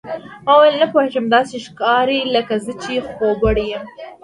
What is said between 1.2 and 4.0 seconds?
داسې ښکاري لکه زه چې خوبوړی یم.